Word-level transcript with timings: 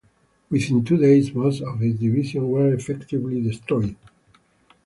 Within 0.49 0.83
two 0.83 0.97
days, 0.97 1.31
most 1.31 1.61
of 1.61 1.79
his 1.79 1.99
divisions 1.99 2.43
were 2.45 2.73
effectively 2.73 3.39
destroyed. 3.39 3.95